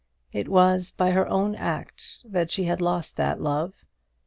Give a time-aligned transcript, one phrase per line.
[0.33, 3.85] It was by her own act that she had lost that love.